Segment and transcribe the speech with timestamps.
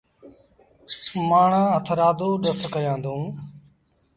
[1.29, 3.25] مآڻهآݩ هٿرآدو ڏس ڪيآݩدوݩ۔